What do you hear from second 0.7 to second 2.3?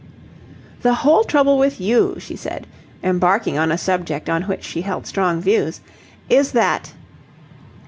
"The whole trouble with you,"